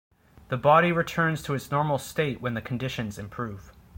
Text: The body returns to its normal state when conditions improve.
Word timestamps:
The 0.49 0.57
body 0.57 0.91
returns 0.91 1.43
to 1.43 1.53
its 1.53 1.69
normal 1.69 1.99
state 1.99 2.41
when 2.41 2.59
conditions 2.61 3.19
improve. 3.19 3.71